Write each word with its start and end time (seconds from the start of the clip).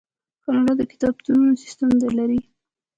کاناډا 0.43 0.73
د 0.79 0.81
کتابتونونو 0.91 1.53
سیستم 1.63 1.89
لري. 2.19 2.41